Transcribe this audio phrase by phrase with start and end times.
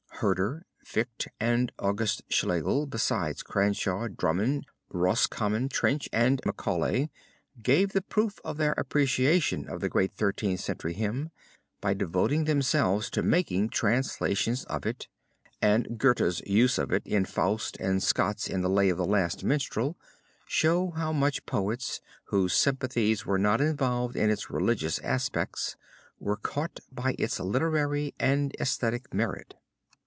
[0.21, 7.09] Herder, Fichte and August Schlegel besides Crashaw, Drummond, Roscommon, Trench and Macaulay
[7.63, 11.31] gave the proof of their appreciation of the great Thirteenth Century hymn
[11.81, 15.07] by devoting themselves to making translations of it,
[15.59, 19.43] and Goethe's use of it in Faust and Scott's in the Lay of the Last
[19.43, 19.97] Minstrel,
[20.45, 25.77] show how much poets, whose sympathies were not involved in its religious aspects,
[26.19, 29.55] were caught by its literary and esthetic merit.